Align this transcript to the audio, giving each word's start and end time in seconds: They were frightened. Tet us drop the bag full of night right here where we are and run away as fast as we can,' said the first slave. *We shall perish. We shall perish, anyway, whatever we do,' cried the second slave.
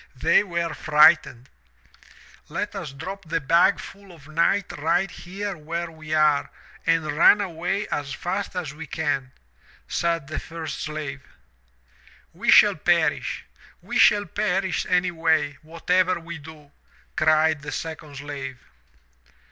They 0.15 0.41
were 0.43 0.73
frightened. 0.73 1.47
Tet 2.47 2.75
us 2.75 2.91
drop 2.91 3.25
the 3.25 3.39
bag 3.39 3.79
full 3.79 4.11
of 4.11 4.27
night 4.27 4.71
right 4.79 5.11
here 5.11 5.55
where 5.55 5.91
we 5.91 6.11
are 6.15 6.49
and 6.87 7.15
run 7.15 7.39
away 7.39 7.87
as 7.89 8.11
fast 8.11 8.55
as 8.55 8.73
we 8.73 8.87
can,' 8.87 9.31
said 9.87 10.25
the 10.25 10.39
first 10.39 10.81
slave. 10.81 11.21
*We 12.33 12.49
shall 12.49 12.77
perish. 12.77 13.45
We 13.79 13.99
shall 13.99 14.25
perish, 14.25 14.87
anyway, 14.89 15.59
whatever 15.61 16.19
we 16.19 16.39
do,' 16.39 16.71
cried 17.15 17.61
the 17.61 17.71
second 17.71 18.15
slave. 18.17 18.57